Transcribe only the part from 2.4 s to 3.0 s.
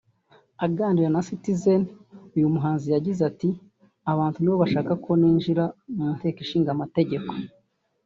muhanzi